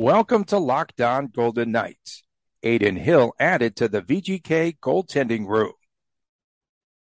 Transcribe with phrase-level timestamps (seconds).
[0.00, 2.24] Welcome to Locked On Golden Knights.
[2.64, 5.74] Adin Hill added to the VGK goaltending room.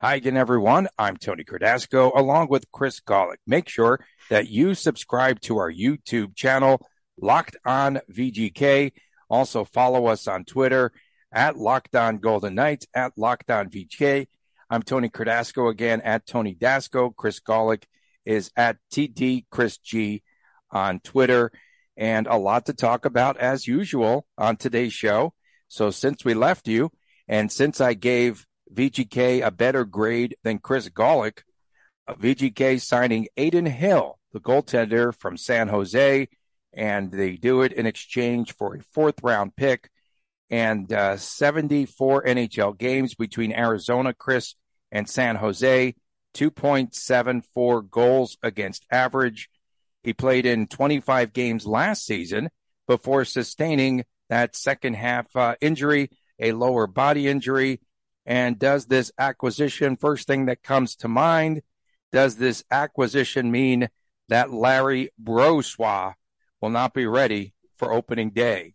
[0.01, 0.89] Hi again, everyone.
[0.99, 3.37] I'm Tony Cardasco along with Chris Golick.
[3.47, 6.85] Make sure that you subscribe to our YouTube channel,
[7.17, 8.91] Locked On VGK.
[9.31, 10.91] Also follow us on Twitter
[11.31, 14.27] at Locked On Golden Knights, at Locked On VGK.
[14.69, 17.15] I'm Tony Cardasco again at Tony Dasco.
[17.15, 17.85] Chris Golick
[18.25, 20.25] is at TD Chris G
[20.73, 21.53] on Twitter
[21.99, 25.35] and a lot to talk about as usual on today's show.
[25.67, 26.91] So since we left you
[27.27, 31.41] and since I gave VGK a better grade than Chris Golick,
[32.09, 36.29] VGK signing Adin Hill, the goaltender from San Jose,
[36.73, 39.91] and they do it in exchange for a fourth round pick
[40.51, 44.55] and uh, 74 NHL games between Arizona, Chris,
[44.91, 45.95] and San Jose,
[46.35, 49.51] 2.74 goals against average,
[50.03, 52.51] he played in 25 games last season
[52.87, 57.81] before sustaining that second half uh, injury, a lower body injury.
[58.27, 61.63] And does this acquisition, first thing that comes to mind,
[62.13, 63.89] does this acquisition mean
[64.29, 66.15] that Larry Brossoit
[66.61, 68.75] will not be ready for opening day?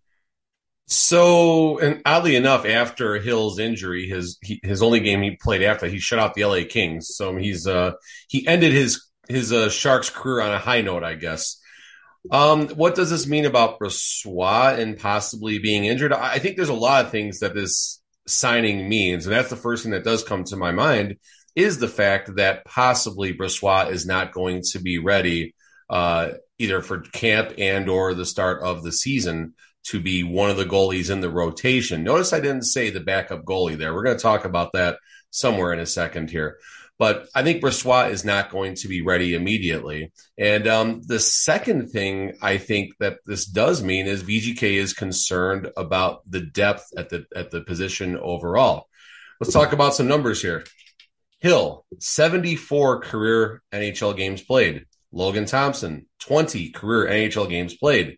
[0.86, 5.88] So, and oddly enough, after Hill's injury, his he, his only game he played after
[5.88, 7.16] he shut out the LA Kings.
[7.16, 7.94] So he's uh
[8.28, 11.60] he ended his his uh, Sharks career on a high note, I guess.
[12.32, 16.14] Um, what does this mean about Brossoit and possibly being injured?
[16.14, 19.84] I think there's a lot of things that this signing means, and that's the first
[19.84, 21.18] thing that does come to my mind
[21.56, 25.54] is the fact that possibly Brossoit is not going to be ready
[25.90, 29.54] uh, either for camp and or the start of the season
[29.84, 32.04] to be one of the goalies in the rotation.
[32.04, 33.94] Notice I didn't say the backup goalie there.
[33.94, 34.98] We're going to talk about that
[35.30, 36.58] somewhere in a second here.
[37.00, 40.12] But I think Brossoit is not going to be ready immediately.
[40.38, 45.72] And um, the second thing I think that this does mean is VGK is concerned
[45.76, 48.88] about the depth at the at the position overall.
[49.40, 50.64] Let's talk about some numbers here.
[51.40, 54.86] Hill, 74 career NHL games played.
[55.12, 58.18] Logan Thompson, 20 career NHL games played.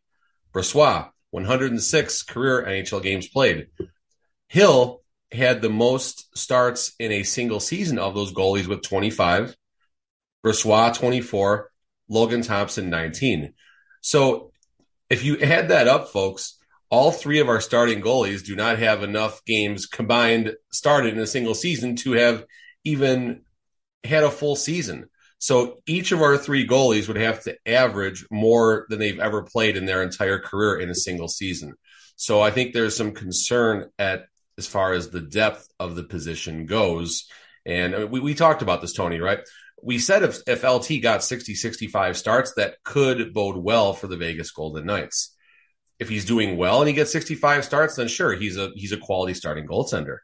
[0.54, 3.68] Brossoit, 106 career NHL games played.
[4.48, 9.56] Hill had the most starts in a single season of those goalies with 25,
[10.46, 11.72] Brossoit 24,
[12.10, 13.54] Logan Thompson 19.
[14.02, 14.52] So
[15.10, 16.58] if you add that up, folks,
[16.90, 21.28] all three of our starting goalies do not have enough games combined started in a
[21.28, 22.46] single season to have
[22.84, 23.42] even
[24.04, 25.10] had a full season.
[25.40, 29.78] So each of our three goalies would have to average more than they've ever played
[29.78, 31.74] in their entire career in a single season.
[32.16, 34.28] So I think there's some concern at
[34.58, 37.28] as far as the depth of the position goes.
[37.66, 39.40] And we, we talked about this, Tony, right?
[39.82, 44.18] We said if, if LT got 60, 65 starts, that could bode well for the
[44.18, 45.36] Vegas Golden Knights.
[46.00, 48.98] If he's doing well and he gets 65 starts, then sure, he's a he's a
[48.98, 50.18] quality starting goaltender.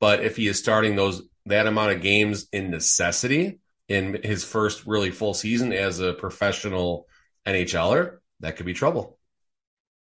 [0.00, 4.86] But if he is starting those that amount of games in necessity in his first
[4.86, 7.06] really full season as a professional
[7.46, 9.18] NHLer, that could be trouble.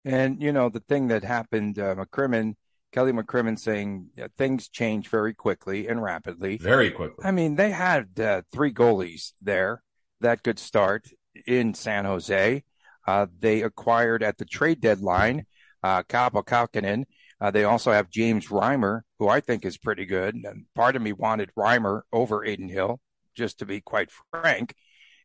[0.05, 2.55] And you know the thing that happened, uh, McCrimmon
[2.91, 6.57] Kelly McCrimmon saying things change very quickly and rapidly.
[6.57, 7.23] Very quickly.
[7.23, 9.81] I mean, they had uh, three goalies there
[10.19, 11.07] that could start
[11.47, 12.63] in San Jose.
[13.07, 15.45] Uh, they acquired at the trade deadline
[15.83, 17.05] uh, Kaapo Kähkönen.
[17.39, 20.35] Uh, they also have James Reimer, who I think is pretty good.
[20.35, 22.99] And part of me wanted Reimer over Adin Hill,
[23.35, 24.75] just to be quite frank.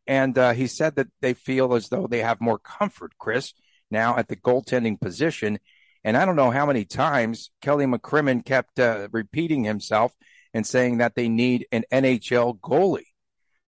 [0.07, 3.53] And uh, he said that they feel as though they have more comfort, Chris,
[3.91, 5.59] now at the goaltending position
[6.07, 10.13] and I don't know how many times Kelly McCrimmon kept uh, repeating himself
[10.53, 13.11] and saying that they need an NHL goalie.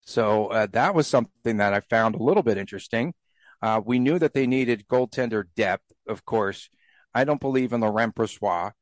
[0.01, 3.15] So uh, that was something that I found a little bit interesting.
[3.63, 6.71] Uh, we knew that they needed goaltender depth, of course.
[7.15, 8.73] I don't believe in Laurent Brossoit.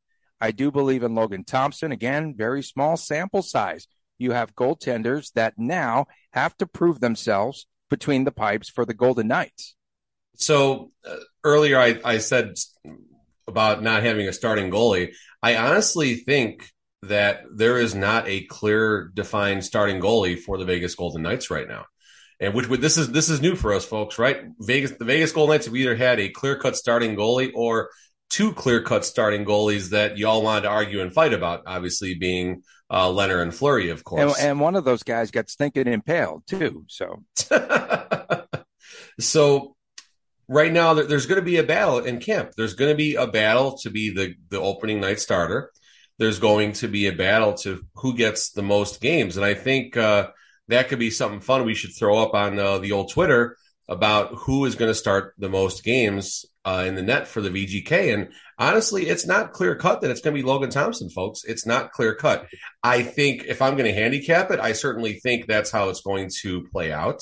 [0.40, 1.92] I do believe in Logan Thompson.
[1.92, 3.86] Again, very small sample size.
[4.16, 9.28] You have goaltenders that now have to prove themselves between the pipes for the Golden
[9.28, 9.76] Knights.
[10.36, 12.54] So uh, earlier I, I said
[13.46, 15.12] about not having a starting goalie.
[15.42, 16.70] I honestly think
[17.02, 21.66] that there is not a clear defined starting goalie for the Vegas Golden Knights right
[21.66, 21.86] now.
[22.40, 24.42] And which this is this is new for us folks, right?
[24.58, 27.90] Vegas the Vegas Golden Knights have either had a clear cut starting goalie or
[28.30, 32.14] two clear cut starting goalies that you all wanted to argue and fight about, obviously
[32.14, 34.38] being uh, Lehner and Fleury, of course.
[34.38, 36.84] And, and one of those guys got stinking impaled too.
[36.88, 37.22] So,
[39.20, 39.76] so
[40.48, 42.52] right now there's going to be a battle in camp.
[42.56, 45.70] There's going to be a battle to be the the opening night starter.
[46.18, 49.96] There's going to be a battle to who gets the most games, and I think
[49.96, 50.30] uh,
[50.68, 53.56] that could be something fun we should throw up on uh, the old Twitter
[53.88, 57.50] about who is going to start the most games uh, in the net for the
[57.50, 58.14] VGK.
[58.14, 61.44] And honestly, it's not clear cut that it's going to be Logan Thompson, folks.
[61.44, 62.46] It's not clear cut.
[62.82, 66.30] I think if I'm going to handicap it, I certainly think that's how it's going
[66.42, 67.20] to play out.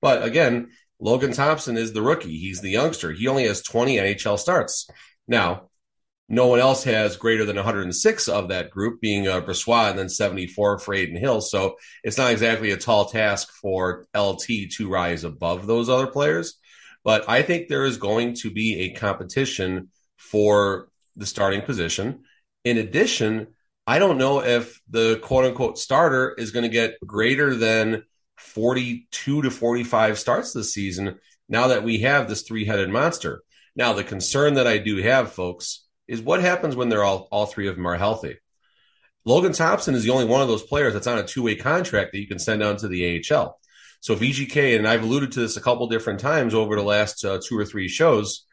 [0.00, 0.70] But again,
[1.02, 2.38] Logan Thompson is the rookie.
[2.38, 3.10] He's the youngster.
[3.10, 4.88] He only has 20 NHL starts.
[5.26, 5.68] Now,
[6.28, 10.08] no one else has greater than 106 of that group, being uh, Brossoit and then
[10.08, 11.40] 74 for Adin Hill.
[11.40, 16.54] So it's not exactly a tall task for LT to rise above those other players.
[17.02, 22.20] But I think there is going to be a competition for the starting position.
[22.64, 23.48] In addition,
[23.88, 28.04] I don't know if the quote unquote starter is going to get greater than
[28.42, 31.18] 42 to 45 starts this season
[31.48, 33.42] now that we have this three headed monster.
[33.74, 37.46] Now, the concern that I do have, folks, is what happens when they're all, all
[37.46, 38.36] three of them are healthy.
[39.24, 42.12] Logan Thompson is the only one of those players that's on a two way contract
[42.12, 43.58] that you can send down to the AHL.
[44.00, 47.38] So VGK, and I've alluded to this a couple different times over the last uh,
[47.42, 48.44] two or three shows,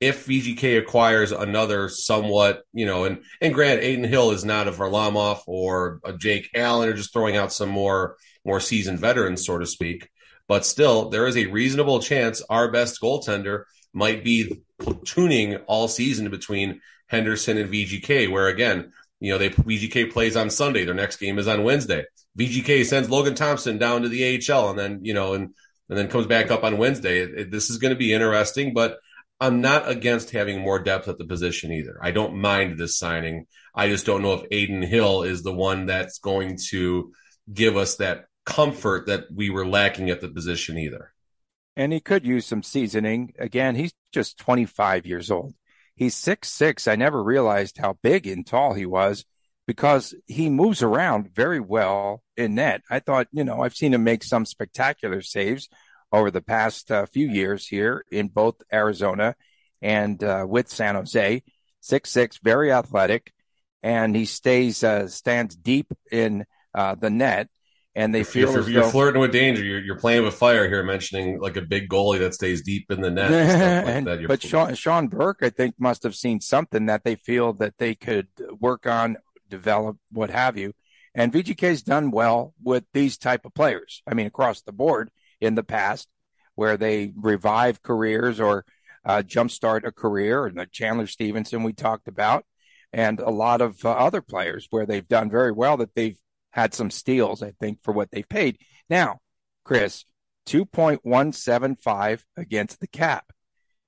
[0.00, 4.72] if VGK acquires another somewhat, you know, and and Grant Adin Hill is not a
[4.72, 8.16] Varlamov or a Jake Allen, or just throwing out some more
[8.46, 10.08] more seasoned veterans, so to speak.
[10.48, 16.30] But still, there is a reasonable chance our best goaltender might be platooning all season
[16.30, 20.84] between Henderson and VGK, where again, you know, they VGK plays on Sunday.
[20.84, 22.04] Their next game is on Wednesday.
[22.38, 25.54] VGK sends Logan Thompson down to the AHL, and then you know, and
[25.88, 27.20] and then comes back up on Wednesday.
[27.20, 28.98] It, it, this is going to be interesting, but
[29.40, 31.98] I'm not against having more depth at the position either.
[32.00, 33.46] I don't mind this signing.
[33.74, 37.12] I just don't know if Adin Hill is the one that's going to
[37.52, 41.12] give us that comfort that we were lacking at the position either.
[41.76, 43.34] And he could use some seasoning.
[43.38, 45.54] Again, he's just 25 years old.
[45.94, 46.86] He's six six.
[46.86, 49.24] I never realized how big and tall he was
[49.66, 52.82] because he moves around very well in net.
[52.90, 55.68] I thought, you know, I've seen him make some spectacular saves
[56.12, 59.34] over the past uh, few years here in both Arizona
[59.82, 61.42] and uh, with San Jose.
[61.80, 63.32] Six six, very athletic,
[63.82, 66.44] and he stays uh, stands deep in
[66.74, 67.48] uh, the net
[67.96, 69.64] and they feel you're, you're though, flirting with danger.
[69.64, 73.00] You're, you're playing with fire here, mentioning like a big goalie that stays deep in
[73.00, 73.32] the net.
[73.32, 77.16] And like and, but Sean, Sean Burke, I think, must have seen something that they
[77.16, 78.28] feel that they could
[78.60, 79.16] work on,
[79.48, 80.74] develop, what have you.
[81.14, 84.02] And VGK's done well with these type of players.
[84.06, 85.10] I mean, across the board
[85.40, 86.06] in the past,
[86.54, 88.66] where they revive careers or
[89.06, 92.44] uh, jumpstart a career, and the Chandler Stephenson we talked about,
[92.92, 96.18] and a lot of uh, other players where they've done very well that they've
[96.56, 98.58] had some steals, I think, for what they've paid.
[98.88, 99.20] Now,
[99.62, 100.06] Chris,
[100.46, 103.30] 2.175 against the cap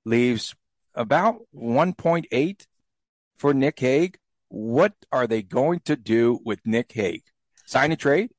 [0.05, 0.55] leaves
[0.93, 2.67] about 1.8
[3.37, 4.17] for Nick Hague.
[4.49, 7.23] What are they going to do with Nick Hague?
[7.65, 8.29] Sign a trade?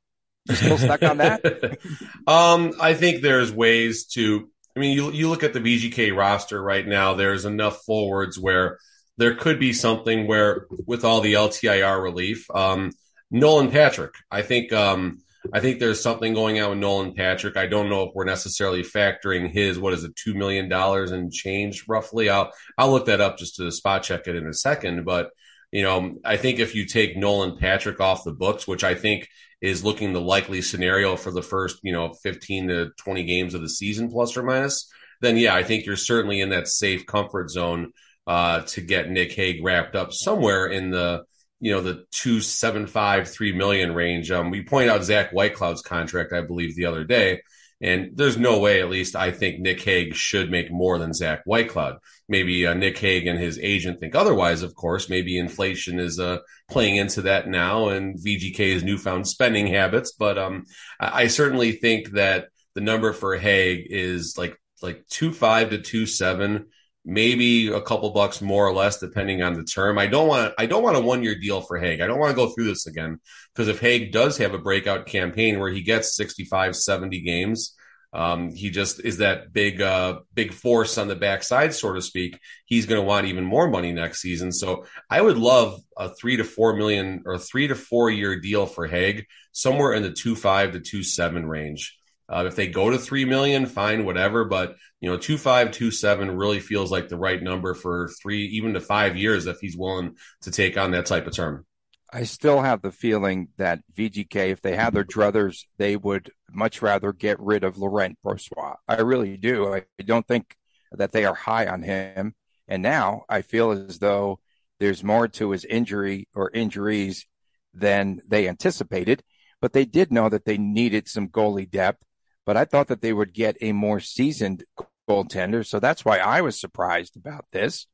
[0.49, 1.45] Still stuck on that?
[2.27, 4.49] um, I think there's ways to.
[4.77, 7.15] I mean, you you look at the VGK roster right now.
[7.15, 8.79] There's enough forwards where
[9.19, 12.93] there could be something where, with all the LTIR relief, um,
[13.31, 14.15] Nolan Patrick.
[14.31, 15.19] I think um,
[15.53, 17.57] I think there's something going on with Nolan Patrick.
[17.57, 21.33] I don't know if we're necessarily factoring his what is it, two million dollars and
[21.33, 22.29] change roughly.
[22.29, 25.05] I'll I'll look that up just to spot check it in a second.
[25.05, 25.31] But
[25.73, 29.29] you know, I think if you take Nolan Patrick off the books, which I think
[29.61, 33.61] is looking the likely scenario for the first, you know, 15 to 20 games of
[33.61, 37.51] the season, plus or minus, then yeah, I think you're certainly in that safe comfort
[37.51, 37.93] zone
[38.27, 41.25] uh, to get Nick Hague wrapped up somewhere in the
[41.61, 44.31] you know the two seven five three million range.
[44.31, 47.43] Um, we pointed out Zach Whitecloud's contract, I believe, the other day,
[47.81, 51.45] and there's no way, at least I think Nick Hague should make more than Zach
[51.47, 51.99] Whitecloud.
[52.29, 54.63] Maybe uh, Nick Hague and his agent think otherwise.
[54.63, 56.39] Of course, maybe inflation is uh,
[56.71, 60.13] playing into that now, and VGK's newfound spending habits.
[60.13, 60.67] But um,
[61.01, 65.79] I, I certainly think that the number for Hague is like like two five to
[65.79, 66.67] two seven
[67.05, 69.99] maybe a couple bucks more or less depending on the term.
[69.99, 72.01] I don't want I don't want a one year deal for Hague.
[72.01, 73.21] I don't want to go through this again
[73.55, 77.75] because if Hague does have a breakout campaign where he gets 65, 70 games,
[78.13, 82.39] um, he just is that big uh, big force on the backside, so to speak.
[82.67, 84.51] He's going to want even more money next season.
[84.51, 88.67] So I would love a three to four million or three to four year deal
[88.67, 92.00] for Hague, somewhere in the two five to two seven range.
[92.31, 94.45] Uh, if they go to three million, fine, whatever.
[94.45, 98.47] But you know, two five, two seven really feels like the right number for three,
[98.47, 101.67] even to five years if he's willing to take on that type of term.
[102.13, 106.83] I still have the feeling that VGK, if they had their druthers, they would much
[106.83, 108.77] rather get rid of Laurent Brossoit.
[108.89, 109.73] I really do.
[109.73, 110.57] I don't think
[110.93, 112.35] that they are high on him.
[112.67, 114.41] And now I feel as though
[114.81, 117.27] there's more to his injury or injuries
[117.75, 119.23] than they anticipated.
[119.61, 122.03] But they did know that they needed some goalie depth.
[122.51, 124.65] But I thought that they would get a more seasoned
[125.09, 125.65] goaltender.
[125.65, 127.87] So that's why I was surprised about this.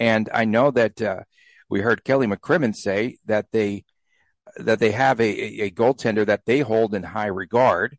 [0.00, 1.20] And I know that uh,
[1.68, 3.84] we heard Kelly McCrimmon say that they
[4.56, 7.98] that they have a, a, goaltender that they hold in high regard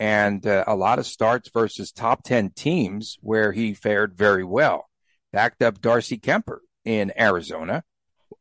[0.00, 4.88] and uh, a lot of starts versus top 10 teams where he fared very well.
[5.32, 7.84] Backed up Darcy Kuemper in Arizona.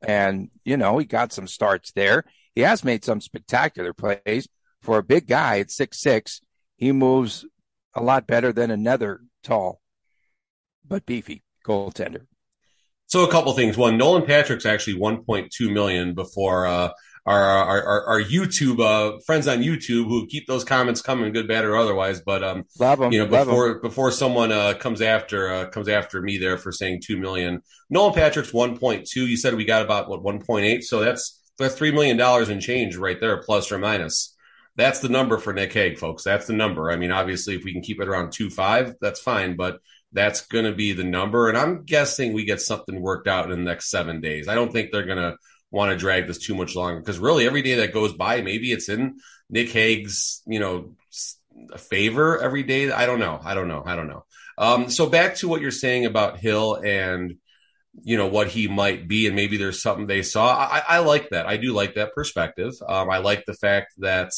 [0.01, 2.23] And, you know, he got some starts there.
[2.55, 4.47] He has made some spectacular plays.
[4.81, 6.41] For a big guy at six six,
[6.83, 7.45] he moves
[7.95, 9.81] a lot better than another tall
[10.85, 12.25] but beefy goaltender.
[13.07, 13.77] So a couple things.
[13.77, 16.89] One, Nolan Patrick's actually 1.2 million before uh,
[17.25, 21.63] our, our, our YouTube uh, friends on YouTube who keep those comments coming, good, bad,
[21.63, 22.21] or otherwise.
[22.21, 23.11] But um, Love them.
[23.13, 27.01] you know, before before someone uh, comes after uh, comes after me there for saying
[27.03, 29.15] two million, Nolan Patrick's 1.2.
[29.15, 32.97] You said we got about what 1.8, so that's that's three million dollars in change
[32.97, 34.32] right there, plus or minus.
[34.75, 36.23] That's the number for Nick Hague, folks.
[36.23, 36.91] That's the number.
[36.91, 39.55] I mean, obviously, if we can keep it around two five, that's fine.
[39.55, 39.79] But
[40.11, 41.49] that's going to be the number.
[41.49, 44.47] And I'm guessing we get something worked out in the next seven days.
[44.47, 45.37] I don't think they're going to
[45.71, 48.71] want to drag this too much longer because really every day that goes by, maybe
[48.71, 50.93] it's in Nick Hague's, you know,
[51.77, 52.91] favor every day.
[52.91, 53.39] I don't know.
[53.43, 53.83] I don't know.
[53.85, 54.25] I don't know.
[54.57, 57.35] Um, so back to what you're saying about Hill and,
[58.03, 60.55] you know, what he might be, and maybe there's something they saw.
[60.55, 61.47] I, I like that.
[61.47, 62.73] I do like that perspective.
[62.87, 64.31] Um, I like the fact that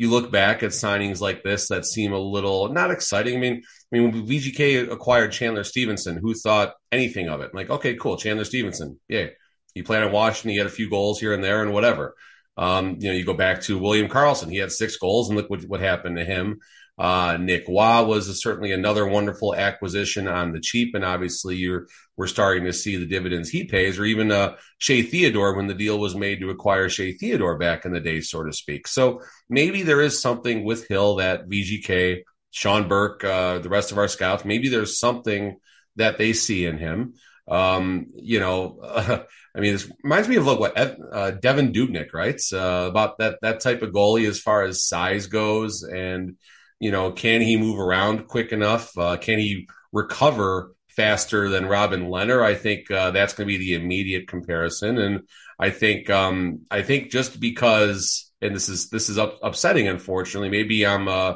[0.00, 3.36] you look back at signings like this that seem a little not exciting.
[3.36, 7.54] I mean, I mean, when VGK acquired Chandler Stephenson, who thought anything of it?
[7.54, 9.26] Like, okay, cool, Chandler Stephenson, yeah,
[9.74, 12.14] he played in Washington, he had a few goals here and there, and whatever.
[12.56, 15.50] Um, you know, you go back to William Karlsson, he had six goals, and look
[15.50, 16.60] what, what happened to him.
[17.00, 21.86] Uh, Nick Waugh was a, certainly another wonderful acquisition on the cheap, and obviously you're
[22.18, 25.74] we're starting to see the dividends he pays, or even uh, Shea Theodore when the
[25.74, 28.86] deal was made to acquire Shea Theodore back in the day, so to speak.
[28.86, 33.98] So maybe there is something with Hill that VGK, Sean Burke, uh, the rest of
[33.98, 35.56] our scouts, maybe there's something
[35.96, 37.14] that they see in him.
[37.48, 39.22] Um, you know, uh,
[39.56, 42.38] I mean, this reminds me of look what uh, Devan Dubnyk, right?
[42.52, 46.36] Uh, about that that type of goalie as far as size goes, and
[46.80, 48.96] you know, can he move around quick enough?
[48.96, 52.42] Uh, can he recover faster than Robin Lehner?
[52.42, 55.20] I think uh, that's going to be the immediate comparison, and
[55.58, 60.48] I think um, I think just because, and this is this is up, upsetting, unfortunately.
[60.48, 61.34] Maybe I'm uh,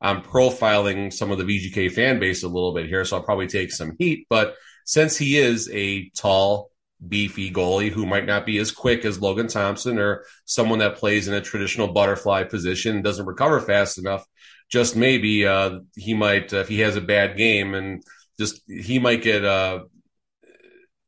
[0.00, 3.48] I'm profiling some of the VGK fan base a little bit here, so I'll probably
[3.48, 4.26] take some heat.
[4.30, 4.54] But
[4.84, 6.70] since he is a tall,
[7.06, 11.28] beefy goalie who might not be as quick as Logan Thompson or someone that plays
[11.28, 14.24] in a traditional butterfly position and doesn't recover fast enough,
[14.70, 18.02] just maybe uh, he might uh, if he has a bad game and
[18.38, 19.80] just he might get uh,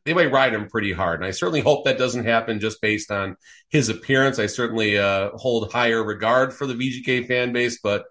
[0.05, 1.21] they might ride him pretty hard.
[1.21, 3.37] And I certainly hope that doesn't happen just based on
[3.69, 4.39] his appearance.
[4.39, 8.05] I certainly uh, hold higher regard for the VGK fan base, but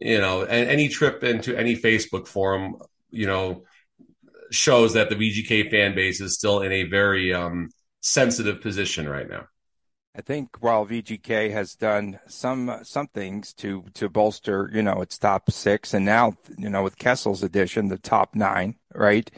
[0.00, 2.76] you know, any trip into any Facebook forum,
[3.10, 3.64] you know,
[4.50, 7.70] shows that the VGK fan base is still in a very um,
[8.00, 9.46] sensitive position right now.
[10.16, 15.18] I think while VGK has done some some things to to bolster, you know, its
[15.18, 19.28] top six, and now you know with Kessel's addition, the top nine, right?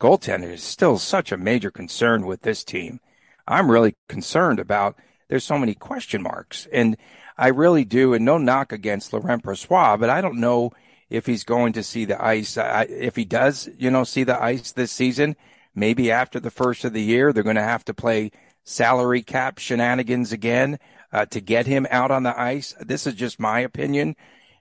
[0.00, 2.98] Goaltender is still such a major concern with this team.
[3.46, 4.96] I'm really concerned about.
[5.28, 6.96] There's so many question marks, and
[7.38, 8.12] I really do.
[8.12, 10.72] And no knock against Laurent Brossoit, but I don't know
[11.10, 12.58] if he's going to see the ice.
[12.58, 15.36] I, if he does, you know, see the ice this season,
[15.76, 18.32] maybe after the first of the year, they're going to have to play
[18.64, 20.78] salary cap shenanigans again
[21.12, 22.74] uh, to get him out on the ice.
[22.80, 24.16] This is just my opinion.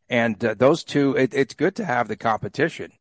[0.09, 2.91] And uh, those two, it, it's good to have the competition.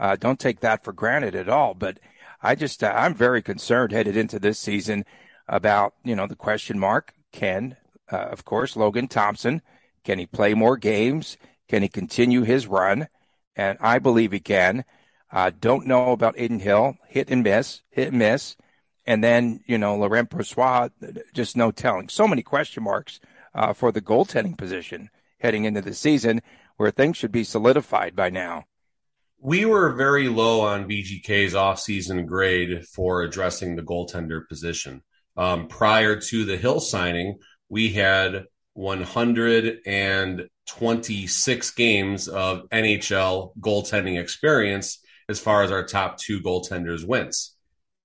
[0.00, 1.74] Uh, don't take that for granted at all.
[1.74, 2.00] But
[2.42, 5.04] I just, uh, I'm very concerned headed into this season
[5.46, 7.12] about, you know, the question mark.
[7.32, 7.76] Can,
[8.10, 9.62] uh, of course, Logan Thompson,
[10.04, 11.36] can he play more games?
[11.68, 13.08] Can he continue his run?
[13.54, 14.84] And I believe he can.
[15.30, 18.56] Uh, don't know about Adin Hill, hit and miss, hit and miss.
[19.06, 20.90] And then, you know, Laurent Brossoit,
[21.32, 22.08] just no telling.
[22.08, 23.20] So many question marks
[23.54, 26.42] uh, for the goaltending position heading into the season
[26.76, 28.64] where things should be solidified by now.
[29.38, 35.02] We were very low on VGK's offseason grade for addressing the goaltender position.
[35.36, 45.40] Um, prior to the Hill signing, we had 126 games of NHL goaltending experience as
[45.40, 47.55] far as our top two goaltenders wins.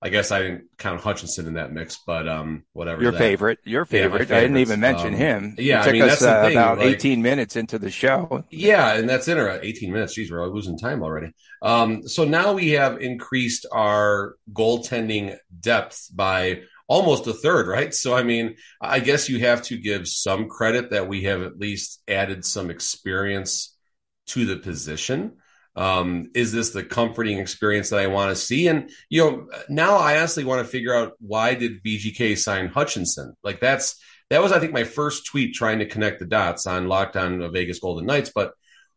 [0.04, 3.00] I guess I didn't count Hutchinson in that mix, but um, whatever.
[3.00, 3.18] Your that.
[3.18, 4.28] favorite, your favorite.
[4.28, 5.54] Yeah, I didn't even mention um, him.
[5.58, 7.90] Yeah, it took I mean, us that's uh, thing, about like, 18 minutes into the
[7.90, 8.44] show.
[8.50, 9.68] Yeah, and that's interesting.
[9.68, 10.14] 18 minutes.
[10.14, 11.32] Geez, we're losing time already.
[11.62, 17.94] Um, so now we have increased our goaltending depth by almost a third, right?
[17.94, 21.58] So, I mean, I guess you have to give some credit that we have at
[21.58, 23.76] least added some experience
[24.26, 25.36] to the position.
[25.74, 28.68] Um, is this the comforting experience that I want to see?
[28.68, 33.36] And you know, now I honestly want to figure out why did VGK sign Hutchinson?
[33.42, 34.00] Like that's
[34.30, 37.52] that was I think my first tweet trying to connect the dots on lockdown of
[37.52, 38.30] Vegas Golden Knights.
[38.34, 38.52] But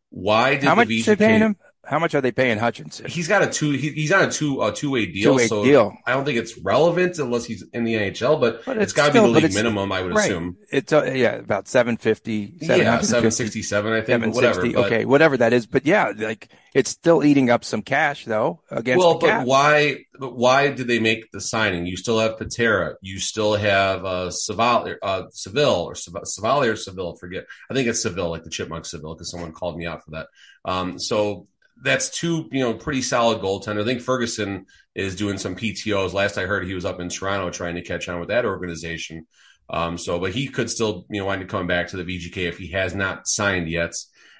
[0.09, 1.55] why did How much are they paying him?
[1.87, 3.05] How much are they paying Hutchinson?
[3.07, 3.71] He's got a two.
[3.71, 5.33] He, he's on a two a two way deal.
[5.33, 5.95] Two-way so deal.
[6.05, 8.39] I don't think it's relevant unless he's in the NHL.
[8.39, 10.25] But, But it's it's got to be the league minimum, I would right.
[10.25, 10.57] assume.
[10.71, 13.93] It's uh, yeah, about 750, Yeah, seven sixty seven.
[13.93, 14.25] I think.
[14.33, 14.61] Whatever.
[14.61, 14.73] 760.
[14.73, 15.65] but- okay, whatever that is.
[15.67, 20.05] But yeah, like it's still eating up some cash though against well, but why?
[20.19, 21.85] But why did they make the signing?
[21.85, 22.95] You still have Patera.
[23.01, 27.15] You still have uh, Savali, uh, Seville or Sav- Savali or Seville.
[27.15, 27.45] Forget.
[27.69, 30.27] I think it's Seville, like the Chipmunk Seville, because someone called me out for that.
[30.65, 31.47] Um, so
[31.81, 33.81] that's two, you know, pretty solid goaltender.
[33.81, 36.13] I think Ferguson is doing some PTOs.
[36.13, 39.27] Last I heard, he was up in Toronto trying to catch on with that organization.
[39.69, 42.47] Um, so, but he could still, you know, wind up coming back to the VGK
[42.47, 43.93] if he has not signed yet.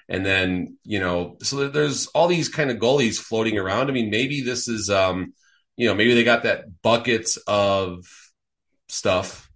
[0.08, 3.88] And then, you know, so there's all these kind of goalies floating around.
[3.88, 5.34] I mean, maybe this is, um,
[5.76, 8.06] you know, maybe they got that bucket of
[8.88, 9.50] stuff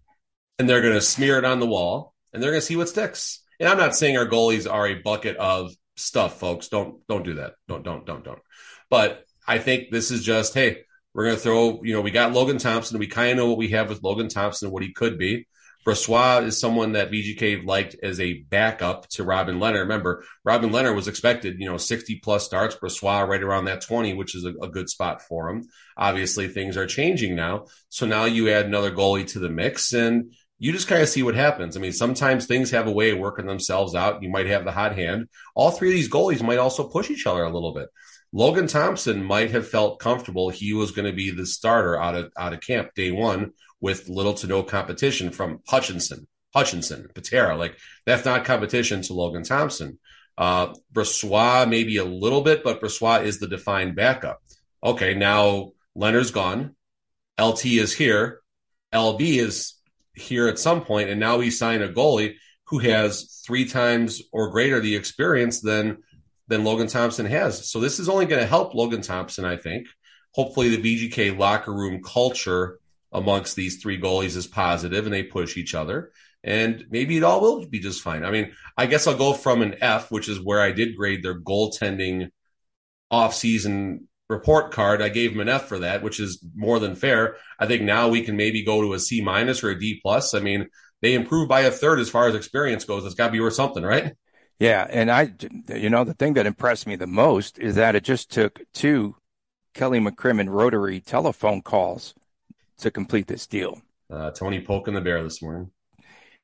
[0.58, 2.88] and they're going to smear it on the wall and they're going to see what
[2.88, 3.42] sticks.
[3.60, 6.68] And I'm not saying our goalies are a bucket of stuff, folks.
[6.68, 7.54] Don't don't do that.
[7.68, 8.40] Don't don't don't don't.
[8.88, 11.82] But I think this is just hey, we're going to throw.
[11.82, 12.98] You know, we got Logan Thompson.
[12.98, 15.46] We kind of know what we have with Logan Thompson and what he could be.
[15.86, 19.80] Brossoit is someone that VGK liked as a backup to Robin Lehner.
[19.80, 24.12] Remember, Robin Lehner was expected, you know, 60 plus starts, Brossoit right around that 20,
[24.12, 25.66] which is a, a good spot for him.
[25.96, 27.66] Obviously, things are changing now.
[27.88, 31.22] So now you add another goalie to the mix and you just kind of see
[31.22, 31.74] what happens.
[31.74, 34.22] I mean, sometimes things have a way of working themselves out.
[34.22, 35.28] You might have the hot hand.
[35.54, 37.88] All three of these goalies might also push each other a little bit.
[38.30, 42.30] Logan Thompson might have felt comfortable he was going to be the starter out of
[42.38, 47.56] out of camp day one with little to no competition from Hutchinson, Hutchinson, Patera.
[47.56, 49.98] Like that's not competition to Logan Thompson.
[50.36, 54.40] Uh, Brossoit maybe a little bit, but Brossoit is the defined backup.
[54.84, 56.76] Okay, now Lehner's gone.
[57.40, 58.42] LT is here.
[58.92, 59.74] LB is
[60.14, 64.50] here at some point, and now we sign a goalie who has three times or
[64.50, 65.98] greater the experience than
[66.48, 67.70] than Logan Thompson has.
[67.70, 69.86] So this is only going to help Logan Thompson, I think.
[70.34, 72.78] Hopefully, the VGK locker room culture
[73.12, 76.12] amongst these three goalies is positive, and they push each other.
[76.42, 78.24] And maybe it all will be just fine.
[78.24, 81.22] I mean, I guess I'll go from an F, which is where I did grade
[81.22, 82.30] their goaltending
[83.12, 85.02] offseason report card.
[85.02, 87.36] I gave him an F for that, which is more than fair.
[87.58, 90.32] I think now we can maybe go to a C minus or a D plus.
[90.32, 90.68] I mean,
[91.02, 93.04] they improved by a third as far as experience goes.
[93.04, 94.14] It's got to be worth something, right?
[94.58, 95.32] Yeah, and I,
[95.68, 99.16] you know, the thing that impressed me the most is that it just took two
[99.74, 102.14] Kelly McCrimmon rotary telephone calls
[102.78, 103.80] to complete this deal.
[104.10, 105.70] Uh, Tony poking the bear this morning.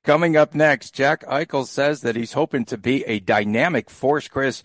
[0.03, 4.63] Coming up next, Jack Eichel says that he's hoping to be a dynamic force, Chris.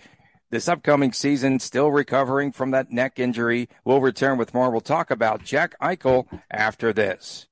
[0.51, 3.69] This upcoming season, still recovering from that neck injury.
[3.85, 4.69] We'll return with more.
[4.69, 7.47] We'll talk about Jack Eichel after this.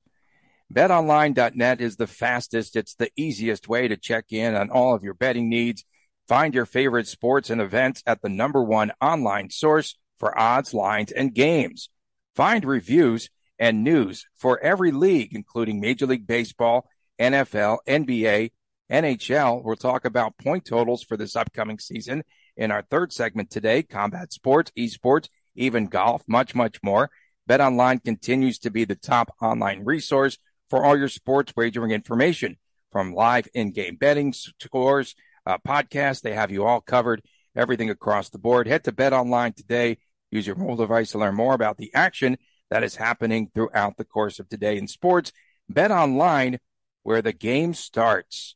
[0.70, 5.14] BetOnline.net is the fastest, it's the easiest way to check in on all of your
[5.14, 5.86] betting needs.
[6.28, 11.10] Find your favorite sports and events at the number one online source for odds, lines,
[11.10, 11.88] and games.
[12.36, 16.86] Find reviews and news for every league, including Major League Baseball,
[17.18, 18.50] NFL, NBA,
[18.92, 19.64] NHL.
[19.64, 22.24] We'll talk about point totals for this upcoming season
[22.60, 27.10] in our third segment today combat sports, esports, even golf, much, much more.
[27.48, 32.56] BetOnline continues to be the top online resource for all your sports wagering information
[32.92, 35.14] from live in game betting scores,
[35.46, 36.20] uh, podcasts.
[36.20, 37.22] They have you all covered,
[37.56, 38.68] everything across the board.
[38.68, 39.96] Head to BetOnline today.
[40.30, 42.36] Use your mobile device to learn more about the action
[42.70, 45.32] that is happening throughout the course of today in sports.
[45.72, 46.58] BetOnline,
[47.04, 48.54] where the game starts.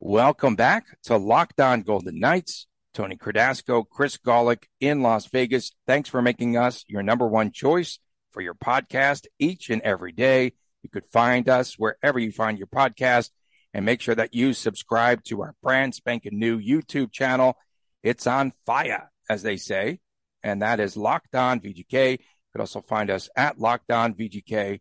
[0.00, 2.68] Welcome back to Locked On Golden Knights.
[2.94, 5.72] Tony Cardasco, Chris Golick in Las Vegas.
[5.88, 7.98] Thanks for making us your number one choice
[8.30, 10.52] for your podcast each and every day.
[10.84, 13.30] You could find us wherever you find your podcast
[13.74, 17.56] and make sure that you subscribe to our brand spanking new YouTube channel.
[18.04, 19.98] It's on fire, as they say,
[20.44, 22.12] and that is Locked On VGK.
[22.12, 22.18] You
[22.52, 24.78] could also find us at Locked On VGK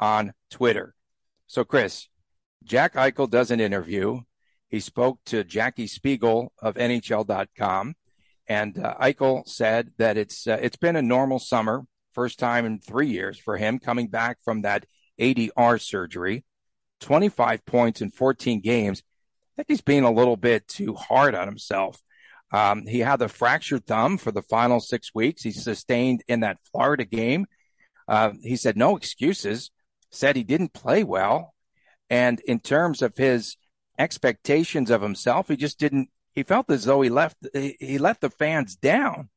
[0.00, 0.96] on Twitter.
[1.46, 2.08] So, Chris,
[2.64, 4.22] Jack Eichel does an interview.
[4.68, 7.94] He spoke to Jackie Spiegel of NHL.com,
[8.48, 12.80] and uh, Eichel said that it's uh, it's been a normal summer, first time in
[12.80, 14.86] three years for him coming back from that
[15.20, 16.44] ADR surgery.
[17.00, 19.02] 25 points in 14 games.
[19.02, 22.00] I think he's being a little bit too hard on himself.
[22.52, 25.42] Um, he had the fractured thumb for the final six weeks.
[25.42, 27.46] He sustained in that Florida game.
[28.08, 29.70] Uh, he said no excuses.
[30.10, 31.52] Said he didn't play well,
[32.08, 33.56] and in terms of his
[33.98, 36.10] expectations of himself, he just didn't.
[36.32, 39.30] He felt as though he left he let the fans down,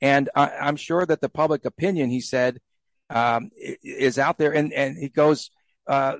[0.00, 2.60] and I, am sure that the public opinion he said
[3.10, 3.50] um,
[3.82, 4.52] is out there.
[4.52, 5.50] And and he goes,
[5.86, 6.16] uh,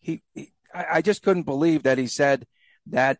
[0.00, 2.46] he, he I just couldn't believe that he said
[2.86, 3.18] that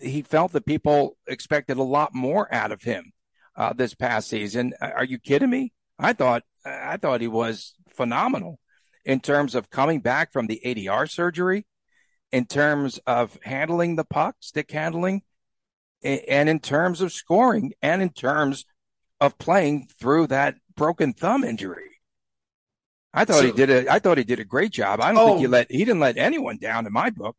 [0.00, 3.12] he felt that people expected a lot more out of him
[3.56, 4.74] uh, this past season.
[4.80, 5.72] Are you kidding me?
[5.98, 8.58] I thought I thought he was phenomenal
[9.04, 11.66] in terms of coming back from the ADR surgery,
[12.34, 15.22] in terms of handling the puck, stick handling,
[16.02, 18.64] and in terms of scoring, and in terms
[19.20, 22.00] of playing through that broken thumb injury.
[23.12, 25.00] I thought so, he did a I thought he did a great job.
[25.00, 25.50] I don't oh, think he oh.
[25.50, 27.36] let he didn't let anyone down in my book.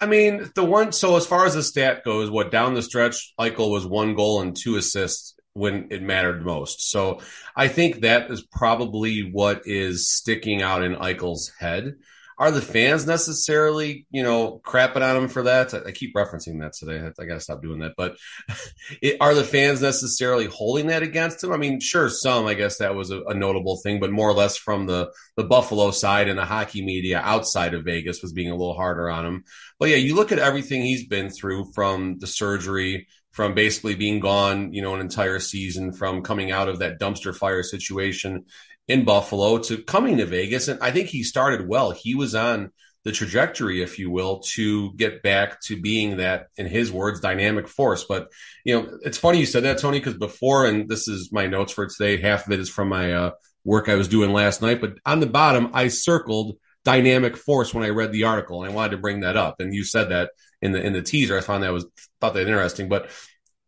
[0.00, 3.34] I mean, the one so as far as the stat goes, what down the stretch,
[3.36, 6.88] Eichel was one goal and two assists when it mattered most.
[6.88, 7.20] So
[7.56, 11.96] I think that is probably what is sticking out in Eichel's head.
[12.40, 15.74] Are the fans necessarily, you know, crapping on him for that?
[15.74, 16.98] I, keep referencing that today.
[16.98, 17.92] I, I got to stop doing that.
[17.98, 18.16] But
[19.02, 21.52] it, are the fans necessarily holding that against him?
[21.52, 22.46] I mean, sure, some.
[22.46, 25.44] I guess that was a, a notable thing, but more or less from the the
[25.44, 29.26] Buffalo side and the hockey media outside of Vegas was being a little harder on
[29.26, 29.44] him.
[29.78, 34.18] But yeah, you look at everything he's been through from the surgery from basically being
[34.18, 38.44] gone, you know, an entire season, from coming out of that dumpster fire situation
[38.88, 40.68] in Buffalo to coming to Vegas.
[40.68, 41.90] And I think he started well.
[41.90, 42.70] He was on
[43.04, 47.66] the trajectory, if you will, to get back to being that, in his words, dynamic
[47.66, 48.04] force.
[48.04, 48.28] But,
[48.64, 51.72] you know, it's funny you said that, Tony, because before, and this is my notes
[51.72, 53.30] for today, half of it is from my uh,
[53.64, 54.80] work I was doing last night.
[54.80, 58.74] But on the bottom, I circled dynamic force when I read the article, and I
[58.74, 59.60] wanted to bring that up.
[59.60, 60.30] And you said that
[60.62, 61.36] in the in the teaser.
[61.36, 61.86] I found that was
[62.20, 62.88] thought that interesting.
[62.88, 63.10] But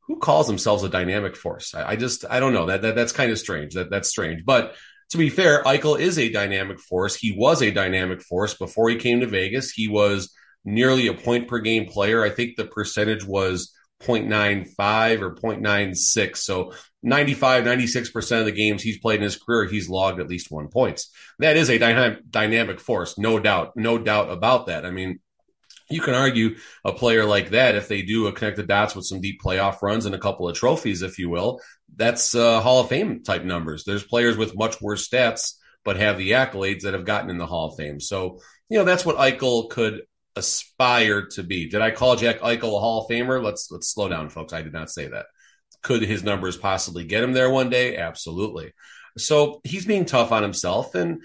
[0.00, 1.74] who calls themselves a dynamic force?
[1.74, 3.74] I, I just I don't know that, that that's kind of strange.
[3.74, 4.44] That that's strange.
[4.44, 4.74] But
[5.12, 7.14] to be fair, Eichel is a dynamic force.
[7.14, 9.70] He was a dynamic force before he came to Vegas.
[9.70, 10.32] He was
[10.64, 12.24] nearly a point per game player.
[12.24, 16.38] I think the percentage was 0.95 or 0.96.
[16.38, 16.72] So
[17.02, 20.68] 95, 96% of the games he's played in his career, he's logged at least one
[20.68, 21.10] points.
[21.40, 21.78] That is a
[22.30, 24.86] dynamic force, no doubt, no doubt about that.
[24.86, 25.20] I mean,
[25.92, 29.04] you can argue a player like that, if they do a connect the dots with
[29.04, 31.60] some deep playoff runs and a couple of trophies, if you will,
[31.94, 33.84] that's uh, Hall of Fame type numbers.
[33.84, 37.46] There's players with much worse stats, but have the accolades that have gotten in the
[37.46, 38.00] Hall of Fame.
[38.00, 40.02] So, you know, that's what Eichel could
[40.34, 41.68] aspire to be.
[41.68, 43.42] Did I call Jack Eichel a Hall of Famer?
[43.42, 44.52] Let's let's slow down, folks.
[44.52, 45.26] I did not say that.
[45.82, 47.96] Could his numbers possibly get him there one day?
[47.96, 48.72] Absolutely.
[49.18, 50.94] So he's being tough on himself.
[50.94, 51.22] And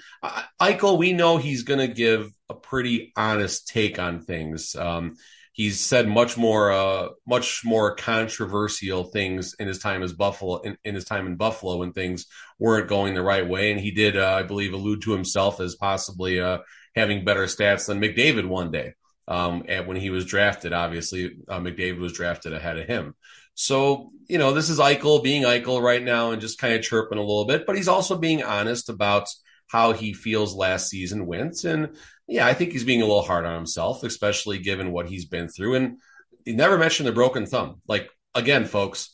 [0.61, 4.75] Eichel, we know he's going to give a pretty honest take on things.
[4.75, 5.15] Um,
[5.53, 10.77] he's said much more, uh, much more controversial things in his time as Buffalo, in,
[10.83, 12.25] in, his time in Buffalo when things
[12.59, 13.71] weren't going the right way.
[13.71, 16.59] And he did, uh, I believe, allude to himself as possibly uh,
[16.95, 18.93] having better stats than McDavid one day.
[19.27, 23.15] Um, and when he was drafted, obviously, uh, McDavid was drafted ahead of him.
[23.59, 27.17] So, you know, this is Eichel being Eichel right now and just kind of chirping
[27.17, 29.27] a little bit, but he's also being honest about
[29.65, 31.63] how he feels last season went.
[31.63, 35.25] And yeah, I think he's being a little hard on himself, especially given what he's
[35.25, 35.73] been through.
[35.73, 35.97] And
[36.45, 37.81] he never mentioned the broken thumb.
[37.87, 39.09] Like, again, folks,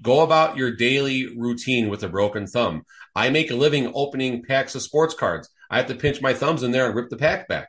[0.00, 2.84] go about your daily routine with a broken thumb.
[3.14, 5.50] I make a living opening packs of sports cards.
[5.70, 7.68] I have to pinch my thumbs in there and rip the pack back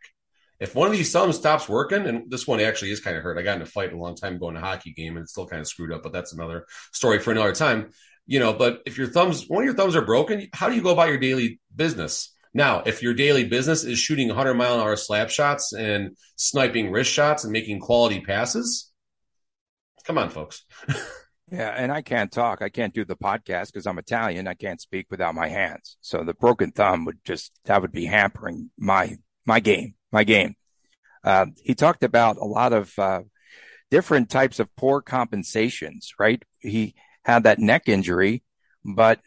[0.59, 3.37] if one of these thumbs stops working, and this one actually is kind of hurt.
[3.37, 5.31] I got in a fight a long time going to a hockey game and it's
[5.31, 7.89] still kind of screwed up, but that's another story for another time.
[8.25, 10.81] You know, but if your thumbs, one of your thumbs are broken, how do you
[10.81, 12.33] go about your daily business?
[12.53, 16.91] Now, if your daily business is shooting 100 mile an hour slap shots and sniping
[16.91, 18.91] wrist shots and making quality passes,
[20.05, 20.63] come on, folks.
[21.51, 22.61] yeah, and I can't talk.
[22.61, 24.47] I can't do the podcast because I'm Italian.
[24.47, 25.97] I can't speak without my hands.
[25.99, 30.56] So the broken thumb would just that would be hampering my my game my game.
[31.23, 33.21] Uh, he talked about a lot of uh,
[33.89, 36.41] different types of poor compensations, right?
[36.60, 36.95] He
[37.26, 38.43] had that neck injury,
[38.86, 39.19] but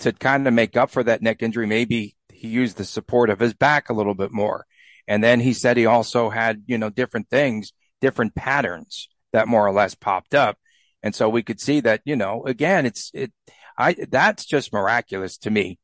[0.00, 3.38] to kind of make up for that neck injury, maybe he used the support of
[3.38, 4.66] his back a little bit more.
[5.08, 9.66] And then he said he also had, you know, different things, different patterns that more
[9.66, 10.58] or less popped up.
[11.02, 13.32] And so we could see that, you know, again, it's, it,
[13.78, 15.78] I, that's just miraculous to me.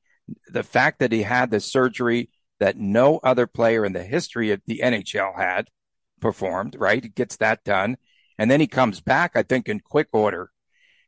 [0.50, 2.30] The fact that he had the surgery
[2.62, 5.66] that no other player in the history of the NHL had
[6.20, 7.02] performed, right?
[7.02, 7.96] He gets that done.
[8.38, 10.52] And then he comes back, I think, in quick order.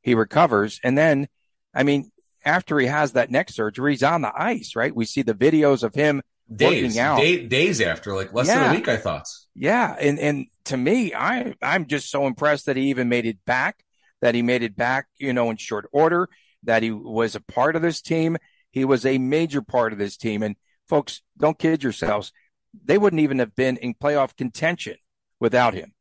[0.02, 0.80] He recovers.
[0.82, 1.28] And then,
[1.72, 2.10] I mean,
[2.44, 4.92] after he has that neck surgery, he's on the ice, right?
[4.92, 7.18] We see the videos of him days, working out.
[7.20, 8.58] Day, days after, like less Yeah.
[8.64, 9.28] than a week, I thought.
[9.54, 13.38] Yeah, and and to me, I I'm just so impressed that he even made it
[13.44, 13.84] back,
[14.22, 16.28] that he made it back, you know, in short order,
[16.64, 18.38] that he was a part of this team.
[18.72, 20.42] He was a major part of this team.
[20.42, 20.56] And
[20.88, 22.32] folks, don't kid yourselves.
[22.84, 24.96] They wouldn't even have been in playoff contention
[25.40, 25.92] without him.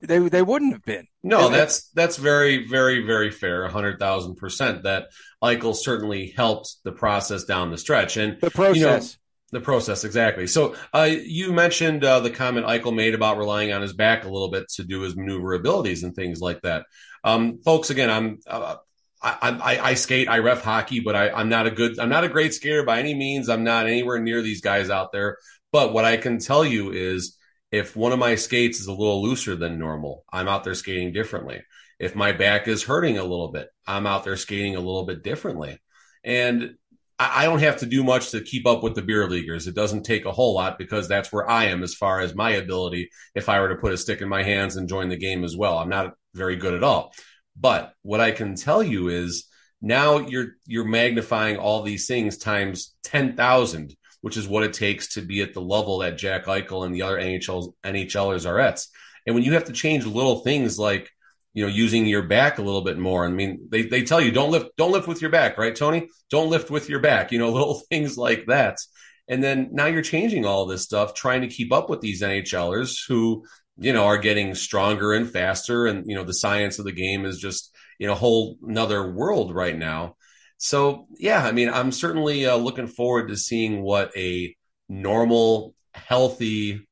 [0.00, 1.06] They they wouldn't have been.
[1.22, 3.64] No, that's that's very, very, very fair.
[3.64, 4.82] A hundred thousand percent.
[4.82, 5.08] That
[5.42, 9.16] Eichel certainly helped the process down the stretch, and the process.
[9.52, 10.48] the process exactly.
[10.48, 14.28] So, uh, you mentioned uh, the comment Eichel made about relying on his back a
[14.28, 16.86] little bit to do his maneuverabilities and things like that.
[17.22, 18.40] Um, folks, again, I'm.
[18.44, 18.76] Uh,
[19.22, 22.24] I, I, I skate, I ref hockey, but I, I'm not a good, I'm not
[22.24, 23.48] a great skater by any means.
[23.48, 25.38] I'm not anywhere near these guys out there.
[25.70, 27.38] But what I can tell you is
[27.70, 31.12] if one of my skates is a little looser than normal, I'm out there skating
[31.12, 31.62] differently.
[31.98, 35.22] If my back is hurting a little bit, I'm out there skating a little bit
[35.22, 35.78] differently.
[36.24, 36.74] And
[37.18, 39.68] I I don't have to do much to keep up with the beer leaguers.
[39.68, 42.50] It doesn't take a whole lot because that's where I am as far as my
[42.50, 43.10] ability.
[43.34, 45.56] If I were to put a stick in my hands and join the game as
[45.56, 47.12] well, I'm not very good at all.
[47.58, 49.46] But what I can tell you is
[49.80, 55.14] now you're you're magnifying all these things times ten thousand, which is what it takes
[55.14, 58.80] to be at the level that Jack Eichel and the other NHL NHLers are at.
[59.26, 61.10] And when you have to change little things like
[61.52, 64.30] you know using your back a little bit more, I mean they they tell you
[64.30, 66.08] don't lift don't lift with your back, right, Tony?
[66.30, 67.32] Don't lift with your back.
[67.32, 68.78] You know little things like that.
[69.28, 73.06] And then now you're changing all this stuff, trying to keep up with these NHLers
[73.06, 73.44] who
[73.82, 75.86] you know, are getting stronger and faster.
[75.86, 77.74] And, you know, the science of the game is just,
[78.06, 80.16] know, a whole another world right now.
[80.58, 84.54] So, yeah, I mean, I'm certainly uh, looking forward to seeing what a
[84.88, 86.86] normal, healthy,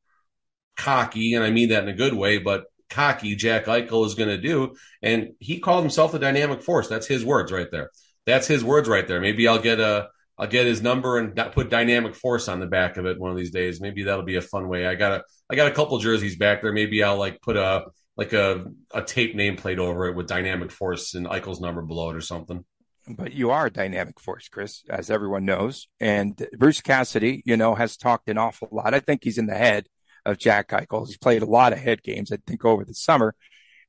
[0.77, 4.29] cocky, and I mean that in a good way, but cocky Jack Eichel is going
[4.29, 4.75] to do.
[5.03, 6.89] And he called himself the dynamic force.
[6.89, 7.91] That's his words right there.
[8.27, 9.21] That's his words right there.
[9.21, 10.09] Maybe I'll get a,
[10.41, 13.37] I'll get his number and put dynamic force on the back of it one of
[13.37, 13.79] these days.
[13.79, 14.87] Maybe that'll be a fun way.
[14.87, 16.73] I got a, I got a couple jerseys back there.
[16.73, 17.85] Maybe I'll like put a,
[18.17, 22.17] like a, a tape nameplate over it with dynamic force and Eichel's number below it
[22.17, 22.65] or something.
[23.07, 25.89] But you are a dynamic force, Chris, as everyone knows.
[26.01, 28.95] And Bruce Cassidy, you know, has talked an awful lot.
[28.95, 29.89] I think he's in the head
[30.25, 31.07] of Jack Eichel.
[31.07, 33.35] He's played a lot of head games, I think, over the summer.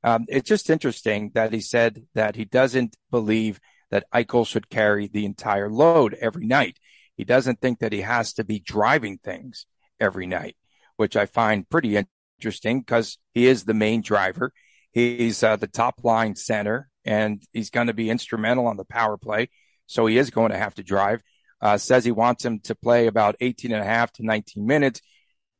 [0.04, 3.58] Um, it's just interesting that he said that he doesn't believe
[3.92, 6.78] that Eichel should carry the entire load every night.
[7.14, 9.66] He doesn't think that he has to be driving things
[10.00, 10.56] every night,
[10.96, 12.02] which I find pretty
[12.38, 14.52] interesting because he is the main driver.
[14.92, 19.18] He's uh, the top line center and he's going to be instrumental on the power
[19.18, 19.50] play.
[19.86, 21.22] So he is going to have to drive.
[21.60, 25.02] Uh, says he wants him to play about 18 and a half to 19 minutes.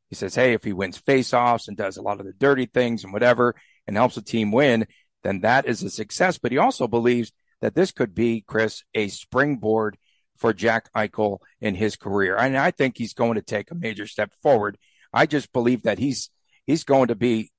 [0.09, 3.03] He says, Hey, if he wins faceoffs and does a lot of the dirty things
[3.03, 4.87] and whatever and helps the team win,
[5.23, 6.39] then that is a success.
[6.39, 7.31] But he also believes
[7.63, 9.97] that this could be, Chris, a springboard
[10.35, 12.35] for Jack Eichel in his career.
[12.35, 14.77] And I think he's going to take a major step forward.
[15.13, 16.29] I just believe that he's
[16.65, 17.51] he's going to be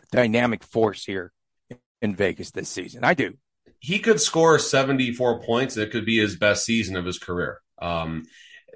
[0.00, 1.32] a dynamic force here
[2.00, 3.04] in Vegas this season.
[3.04, 3.34] I do.
[3.78, 5.76] He could score 74 points.
[5.76, 7.60] It could be his best season of his career.
[7.80, 8.24] Um,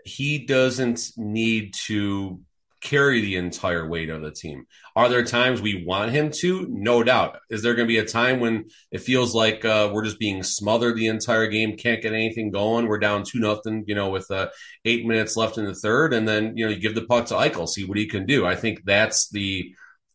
[0.04, 2.40] he doesn't need to
[2.86, 4.64] carry the entire weight of the team.
[4.94, 6.66] Are there times we want him to?
[6.70, 7.38] No doubt.
[7.50, 10.44] Is there going to be a time when it feels like uh, we're just being
[10.44, 12.86] smothered the entire game, can't get anything going?
[12.86, 14.50] We're down two nothing, you know, with uh,
[14.84, 17.34] eight minutes left in the third, and then you know you give the puck to
[17.34, 18.46] Eichel, see what he can do.
[18.46, 19.74] I think that's the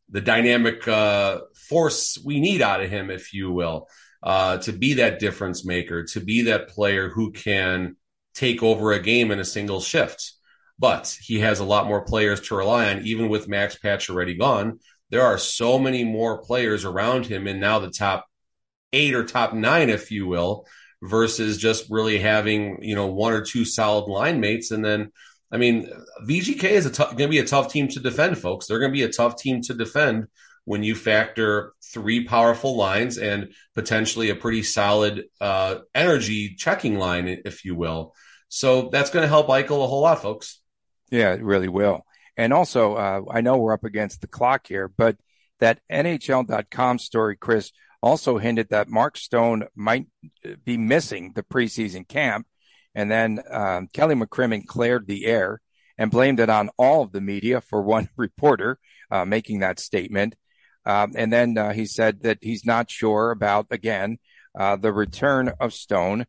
[0.10, 3.88] the dynamic uh, force we need out of him, if you will,
[4.24, 7.98] uh, to be that difference maker, to be that player who can
[8.34, 10.34] take over a game in a single shift
[10.82, 14.34] but he has a lot more players to rely on, even with Max Patch already
[14.34, 14.80] gone.
[15.12, 18.26] There are so many more players around him, and now the top
[18.92, 20.66] eight or top nine, if you will,
[21.04, 24.72] versus just really having you know one or two solid line mates.
[24.72, 25.12] And then,
[25.52, 25.88] I mean,
[26.28, 28.66] VGK is t- going to be a tough team to defend, folks.
[28.66, 30.30] They're going to be a tough team to defend
[30.66, 37.28] when you factor three powerful lines and potentially a pretty solid uh, energy checking line,
[37.46, 38.16] if you will.
[38.50, 40.61] So that's going to help Eichel a whole lot, folks.
[41.12, 42.06] Yeah, it really will.
[42.38, 45.18] And also, uh, I know we're up against the clock here, but
[45.60, 47.72] that NHL.com story, Chris,
[48.02, 50.08] also hinted that Mark Stone might
[50.66, 52.48] be missing the preseason camp.
[52.96, 55.62] And then um, Kelly McCrimmon cleared the air
[55.98, 58.80] and blamed it on all of the media for one reporter
[59.12, 60.36] uh, making that statement.
[60.86, 64.18] Um, and then uh, he said that he's not sure about, again,
[64.58, 66.26] uh, the return of Stone.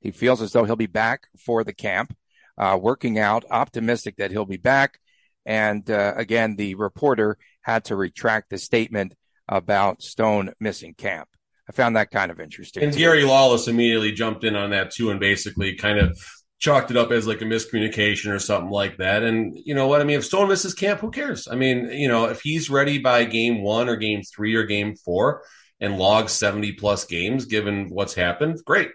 [0.00, 2.16] He feels as though he'll be back for the camp
[2.58, 4.98] uh, working out, optimistic that he'll be back.
[5.44, 9.14] And uh, again, the reporter had to retract the statement
[9.48, 11.28] about Stone missing camp.
[11.68, 12.82] I found that kind of interesting.
[12.82, 12.94] And.
[12.94, 16.18] Gary Lawless immediately jumped in on that too and basically kind of
[16.58, 19.22] chalked it up as like a miscommunication or something like that.
[19.22, 20.00] And you know what?
[20.00, 21.48] I mean, if Stone misses camp, who cares?
[21.50, 24.94] I mean, you know, if he's ready by game one or game three or game
[24.96, 25.42] four
[25.80, 28.90] and logs 70 plus games, given what's happened, great.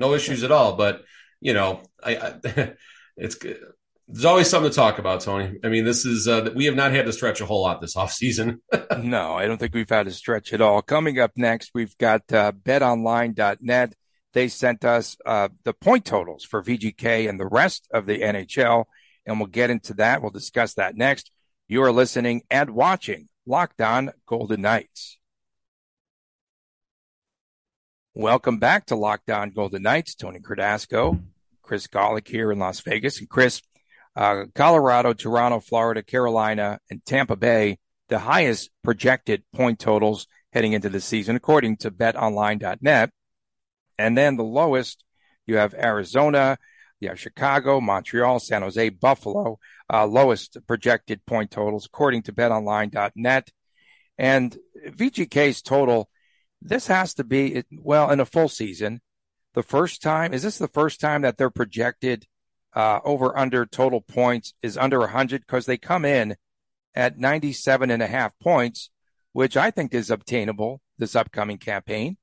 [0.00, 0.76] No issues at all.
[0.76, 1.02] But,
[1.40, 2.72] you know, I, I
[3.16, 3.60] it's good.
[4.08, 5.58] there's always something to talk about, Tony.
[5.64, 7.94] I mean, this is uh, we have not had to stretch a whole lot this
[7.96, 8.58] offseason.
[9.02, 10.82] no, I don't think we've had to stretch at all.
[10.82, 13.94] Coming up next, we've got uh, betonline.net.
[14.32, 18.84] They sent us uh, the point totals for VGK and the rest of the NHL,
[19.24, 20.22] and we'll get into that.
[20.22, 21.30] We'll discuss that next.
[21.68, 25.18] You are listening and watching Locked On Golden Knights.
[28.12, 30.14] Welcome back to Locked On Golden Knights.
[30.14, 31.20] Tony Cardasco,
[31.64, 33.18] Chris Golick here in Las Vegas.
[33.18, 33.60] And Chris,
[34.14, 40.88] uh, Colorado, Toronto, Florida, Carolina, and Tampa Bay, the highest projected point totals heading into
[40.88, 43.10] the season, according to betonline.net.
[43.98, 45.04] And then the lowest,
[45.46, 46.58] you have Arizona,
[47.00, 49.58] you have Chicago, Montreal, San Jose, Buffalo,
[49.92, 53.50] uh, lowest projected point totals, according to betonline.net.
[54.16, 56.08] And VGK's total,
[56.62, 59.00] this has to be, well, in a full season,
[59.54, 62.26] the first time, is this the first time that they're projected
[62.74, 66.36] uh, over under total points is under 100 because they come in
[66.94, 68.90] at 97 and a half points,
[69.32, 72.16] which I think is obtainable this upcoming campaign.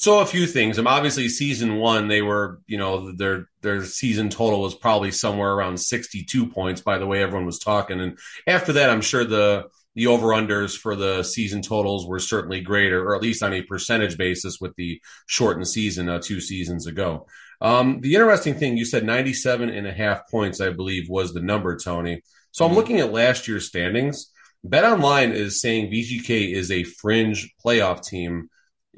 [0.00, 0.78] So a few things.
[0.78, 2.06] I'm um, obviously season one.
[2.06, 6.80] They were, you know, their their season total was probably somewhere around 62 points.
[6.80, 9.64] By the way, everyone was talking, and after that, I'm sure the
[9.96, 13.62] the over unders for the season totals were certainly greater, or at least on a
[13.62, 17.26] percentage basis with the shortened season uh, two seasons ago.
[17.60, 21.42] Um, the interesting thing, you said 97 and a half points, I believe, was the
[21.42, 22.22] number, Tony.
[22.52, 22.76] So I'm mm-hmm.
[22.76, 24.30] looking at last year's standings.
[24.62, 28.48] Bet Online is saying VGK is a fringe playoff team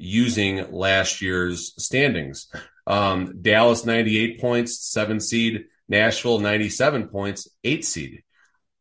[0.01, 2.47] using last year's standings.
[2.87, 5.65] Um, Dallas 98 points, seven seed.
[5.87, 8.23] Nashville 97 points, eight seed.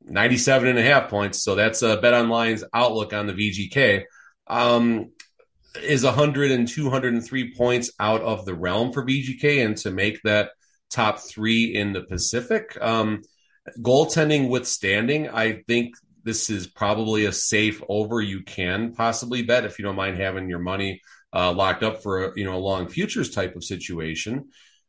[0.03, 1.43] 97 and a half points.
[1.43, 4.05] So that's uh, Bet Online's outlook on the VGK.
[4.47, 5.11] Um,
[5.83, 10.51] is 100 and 203 points out of the realm for VGK and to make that
[10.91, 12.77] top three in the Pacific.
[12.81, 13.23] Um,
[13.81, 19.79] goaltending withstanding, I think this is probably a safe over you can possibly bet if
[19.79, 21.01] you don't mind having your money
[21.33, 24.49] uh, locked up for a, you know a long futures type of situation.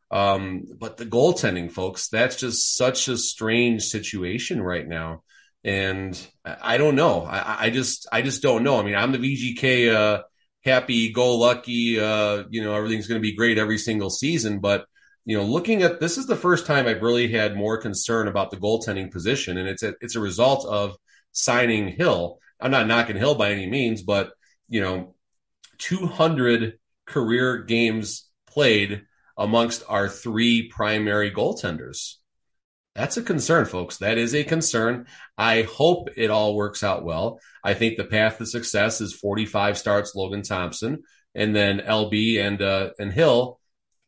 [0.10, 5.24] Um, but the goaltending, folks, that's just such a strange situation right now,
[5.64, 7.24] and I, don't know.
[7.24, 8.78] I, I, just I just don't know.
[8.78, 9.94] I mean, I'm the VGK.
[9.94, 10.24] Uh,
[10.64, 14.60] happy go lucky, uh, you know, everything's going to be great every single season.
[14.60, 14.86] But,
[15.26, 18.52] you know, looking at this is the first time I've really had more concern about
[18.52, 19.58] the goaltending position.
[19.58, 20.96] And it's a, it's a result of
[21.32, 22.40] signing Hill.
[22.60, 24.34] I'm not knocking Hill by any means, but,
[24.68, 25.16] you know,
[25.80, 29.04] 200 career games played
[29.38, 32.16] amongst our three primary goaltenders.
[32.96, 33.98] That's a concern, folks.
[33.98, 35.08] That is a concern.
[35.38, 37.40] I hope it all works out well.
[37.64, 42.62] I think the path to success is 45 starts Logan Thompson, and then LB and
[42.62, 43.60] uh, and Hill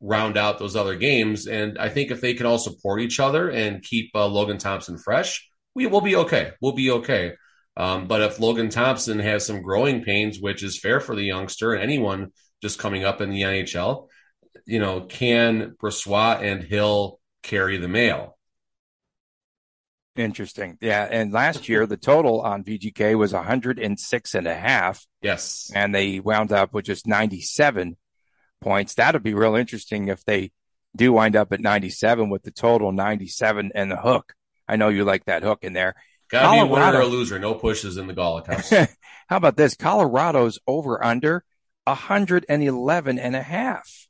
[0.02, 1.48] round out those other games.
[1.48, 4.98] And I think if they can all support each other and keep uh, Logan Thompson
[4.98, 6.52] fresh, we will be okay.
[6.62, 7.34] We'll be okay.
[7.76, 11.74] Um, but if Logan Thompson has some growing pains, which is fair for the youngster
[11.74, 12.32] and anyone
[12.62, 14.08] just coming up in the NHL,
[14.66, 18.38] you know, can Brossoit and Hill carry the mail?
[20.16, 20.78] Interesting.
[20.80, 21.08] Yeah.
[21.10, 25.06] And last year, the total on VGK was 106 and a half.
[25.24, 25.72] Yes.
[25.74, 27.98] And they wound up with just 97
[28.62, 28.94] points.
[28.94, 30.52] That'd be real interesting if they
[30.96, 34.34] do wind up at 97 with the total 97 and the hook.
[34.68, 35.96] I know you like that hook in there.
[36.30, 37.40] Gotta Colorado, be a winner or a loser.
[37.40, 38.70] No pushes in the Golick house.
[39.28, 39.76] How about this?
[39.76, 41.44] Colorado's over under
[41.86, 44.08] 111 and a half.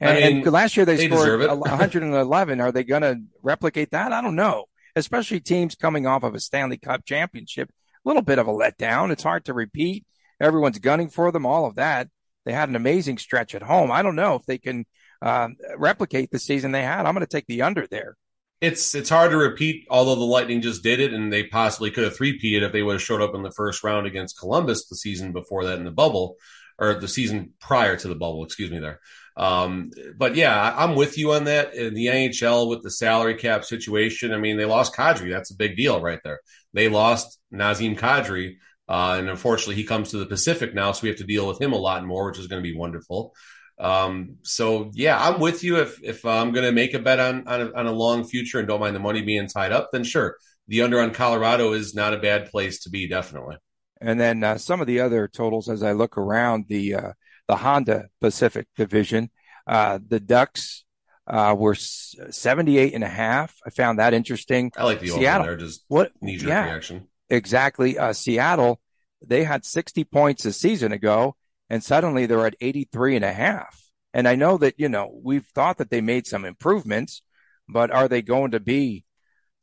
[0.00, 2.60] And, I mean, and last year they, they scored 111.
[2.60, 4.12] Are they going to replicate that?
[4.12, 4.66] I don't know.
[4.94, 7.70] Especially teams coming off of a Stanley Cup championship.
[8.04, 9.10] A little bit of a letdown.
[9.10, 10.04] It's hard to repeat.
[10.40, 12.08] Everyone's gunning for them, all of that.
[12.44, 13.90] They had an amazing stretch at home.
[13.90, 14.86] I don't know if they can
[15.20, 17.04] uh, replicate the season they had.
[17.04, 18.16] I'm going to take the under there.
[18.60, 22.04] It's it's hard to repeat, although the Lightning just did it, and they possibly could
[22.04, 24.96] have three-peated if they would have showed up in the first round against Columbus the
[24.96, 26.36] season before that in the bubble,
[26.78, 28.44] or the season prior to the bubble.
[28.44, 29.00] Excuse me, there.
[29.36, 31.74] Um, but yeah, I'm with you on that.
[31.74, 35.30] In the NHL with the salary cap situation, I mean, they lost Kadri.
[35.30, 36.40] That's a big deal right there.
[36.74, 38.56] They lost Nazim Kadri.
[38.88, 41.60] Uh, and unfortunately, he comes to the Pacific now, so we have to deal with
[41.60, 43.34] him a lot more, which is going to be wonderful.
[43.80, 45.76] Um, so yeah, I'm with you.
[45.78, 48.58] If if I'm going to make a bet on on a, on a long future
[48.58, 51.94] and don't mind the money being tied up, then sure, the under on Colorado is
[51.94, 53.08] not a bad place to be.
[53.08, 53.56] Definitely.
[54.00, 57.12] And then uh, some of the other totals as I look around the uh,
[57.46, 59.30] the Honda Pacific division,
[59.66, 60.84] uh, the Ducks
[61.28, 63.54] uh, were 78 and a half.
[63.66, 64.72] I found that interesting.
[64.76, 65.46] I like the Seattle.
[65.46, 67.08] there, just what knee jerk yeah, reaction.
[67.28, 67.98] Exactly.
[67.98, 68.80] Uh, Seattle,
[69.24, 71.36] they had 60 points a season ago,
[71.70, 73.82] and suddenly they're at 83 and a half.
[74.14, 77.22] And I know that, you know, we've thought that they made some improvements,
[77.68, 79.04] but are they going to be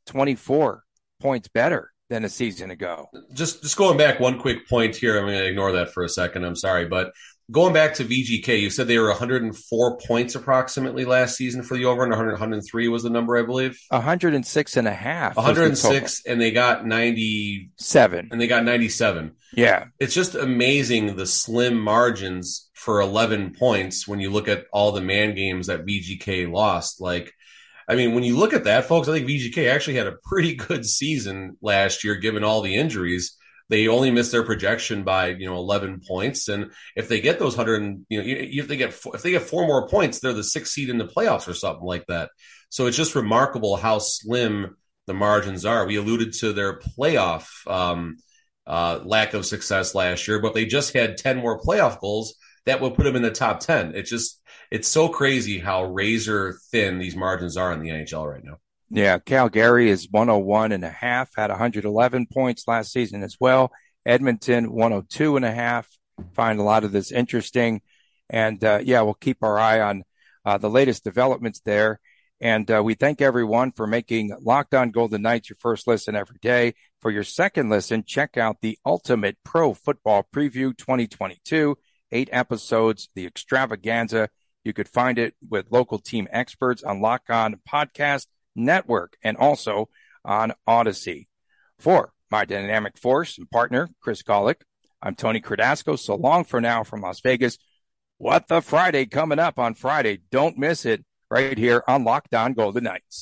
[0.06, 0.84] 24
[1.20, 3.08] points better than a season ago?
[3.32, 5.18] Just just going back one quick point here.
[5.18, 6.44] I'm going to ignore that for a second.
[6.44, 7.12] I'm sorry, but
[7.50, 11.84] going back to VGK, you said they were 104 points approximately last season for the
[11.84, 13.78] over, and 100, 103 was the number, I believe.
[13.88, 15.36] 106 and a half.
[15.36, 18.28] 106, the and they got 97.
[18.30, 19.32] And they got 97.
[19.54, 19.86] Yeah.
[20.00, 25.00] It's just amazing the slim margins for 11 points when you look at all the
[25.00, 27.00] man games that VGK lost.
[27.00, 27.32] Like,
[27.88, 30.54] I mean, when you look at that, folks, I think VGK actually had a pretty
[30.56, 33.36] good season last year, given all the injuries
[33.68, 36.48] they only missed their projection by you know 11 points.
[36.48, 39.66] And if they get those 100 you know if they get if they get four
[39.66, 42.30] more points they're the sixth seed in the playoffs or something like that.
[42.70, 45.86] So it's just remarkable how slim the margins are.
[45.86, 48.16] We alluded to their playoff um,
[48.66, 52.80] uh, lack of success last year but they just had 10 more playoff goals that
[52.80, 54.40] would put them in the top 10 it's just
[54.72, 58.58] it's so crazy how razor thin these margins are in the nhl right now
[58.90, 63.72] yeah, Calgary is 101 and a half, had 111 points last season as well.
[64.04, 65.88] Edmonton 102 and a half.
[66.34, 67.82] Find a lot of this interesting.
[68.30, 70.04] And uh, yeah, we'll keep our eye on
[70.44, 72.00] uh, the latest developments there.
[72.40, 76.38] And uh, we thank everyone for making Locked On Golden Knights your first listen every
[76.40, 76.74] day.
[77.00, 81.76] For your second listen, check out the Ultimate Pro Football Preview 2022.
[82.12, 84.28] Eight episodes, the extravaganza.
[84.64, 88.26] You could find it with local team experts on Lock On Podcast
[88.56, 89.88] Network and also
[90.24, 91.28] on Audacy.
[91.78, 94.62] For my dynamic force and partner, Chris Golick,
[95.00, 95.98] I'm Tony Cardasco.
[95.98, 97.58] So long for now from Las Vegas.
[98.18, 100.20] What the Friday coming up on Friday?
[100.30, 103.14] Don't miss it right here on Locked On Golden Knights.